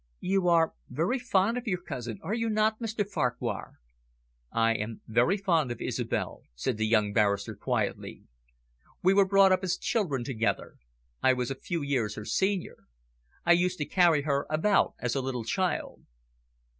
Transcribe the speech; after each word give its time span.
"You 0.21 0.47
are 0.47 0.73
very 0.89 1.19
fond 1.19 1.59
of 1.59 1.67
your 1.67 1.77
cousin, 1.83 2.19
are 2.23 2.33
you 2.33 2.49
not, 2.49 2.79
Mr 2.79 3.07
Farquhar?" 3.07 3.75
"I 4.51 4.73
am 4.73 5.01
very 5.05 5.37
fond 5.37 5.71
of 5.71 5.79
Isobel," 5.79 6.41
said 6.55 6.77
the 6.77 6.87
young 6.87 7.13
barrister 7.13 7.53
quietly. 7.53 8.23
"We 9.03 9.13
were 9.13 9.27
brought 9.27 9.51
up 9.51 9.63
as 9.63 9.77
children 9.77 10.23
together. 10.23 10.77
I 11.21 11.33
was 11.33 11.51
a 11.51 11.55
few 11.55 11.83
years 11.83 12.15
her 12.15 12.25
senior. 12.25 12.77
I 13.45 13.51
used 13.51 13.77
to 13.77 13.85
carry 13.85 14.23
her 14.23 14.47
about 14.49 14.95
as 14.97 15.13
a 15.13 15.21
little 15.21 15.43
child." 15.43 16.01